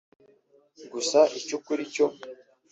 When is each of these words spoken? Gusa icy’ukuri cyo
Gusa 0.91 1.19
icy’ukuri 1.37 1.83
cyo 1.93 2.05